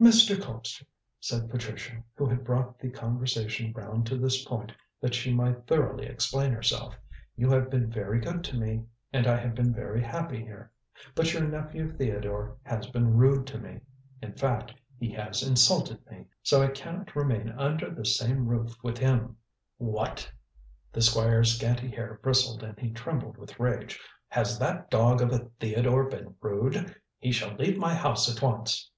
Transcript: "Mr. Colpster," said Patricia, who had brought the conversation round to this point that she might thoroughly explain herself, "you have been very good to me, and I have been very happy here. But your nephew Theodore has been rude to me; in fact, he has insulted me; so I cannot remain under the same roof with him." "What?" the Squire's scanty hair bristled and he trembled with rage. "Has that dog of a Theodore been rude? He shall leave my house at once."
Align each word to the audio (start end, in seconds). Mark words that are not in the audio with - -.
"Mr. 0.00 0.34
Colpster," 0.36 0.84
said 1.20 1.48
Patricia, 1.50 2.02
who 2.16 2.26
had 2.26 2.42
brought 2.44 2.78
the 2.78 2.90
conversation 2.90 3.72
round 3.72 4.06
to 4.06 4.16
this 4.16 4.44
point 4.44 4.72
that 5.00 5.14
she 5.14 5.32
might 5.32 5.66
thoroughly 5.66 6.06
explain 6.06 6.52
herself, 6.52 6.94
"you 7.36 7.48
have 7.50 7.70
been 7.70 7.90
very 7.90 8.18
good 8.18 8.42
to 8.44 8.56
me, 8.56 8.82
and 9.12 9.26
I 9.26 9.36
have 9.36 9.54
been 9.54 9.72
very 9.74 10.02
happy 10.02 10.38
here. 10.40 10.70
But 11.14 11.32
your 11.32 11.46
nephew 11.46 11.90
Theodore 11.92 12.56
has 12.64 12.86
been 12.88 13.16
rude 13.16 13.46
to 13.48 13.58
me; 13.58 13.80
in 14.20 14.32
fact, 14.34 14.72
he 14.98 15.10
has 15.12 15.42
insulted 15.42 15.98
me; 16.10 16.26
so 16.42 16.62
I 16.62 16.68
cannot 16.68 17.14
remain 17.14 17.50
under 17.50 17.90
the 17.90 18.06
same 18.06 18.46
roof 18.48 18.74
with 18.82 18.98
him." 18.98 19.36
"What?" 19.76 20.28
the 20.92 21.02
Squire's 21.02 21.56
scanty 21.56 21.90
hair 21.90 22.18
bristled 22.22 22.62
and 22.62 22.78
he 22.78 22.90
trembled 22.90 23.36
with 23.36 23.60
rage. 23.60 24.00
"Has 24.28 24.58
that 24.58 24.90
dog 24.90 25.20
of 25.20 25.30
a 25.30 25.50
Theodore 25.60 26.04
been 26.08 26.34
rude? 26.40 26.94
He 27.18 27.30
shall 27.30 27.54
leave 27.56 27.78
my 27.78 27.94
house 27.94 28.34
at 28.34 28.42
once." 28.42 28.90